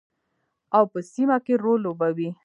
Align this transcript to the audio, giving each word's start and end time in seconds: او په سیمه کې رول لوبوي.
او 0.77 0.83
په 0.91 0.99
سیمه 1.13 1.37
کې 1.45 1.53
رول 1.63 1.79
لوبوي. 1.85 2.29